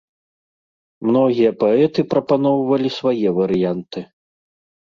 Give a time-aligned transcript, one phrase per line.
[1.07, 3.99] Многія паэты прапаноўвалі свае варыянты.